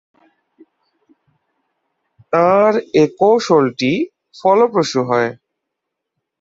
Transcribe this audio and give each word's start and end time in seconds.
তাঁর 2.33 2.71
এ 2.93 3.03
কৌশলটি 3.19 3.91
ফলপ্রসু 4.39 4.99
হয়। 5.09 5.29